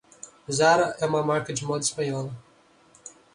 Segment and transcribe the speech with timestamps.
[0.51, 2.35] Zara é uma marca de moda espanhola.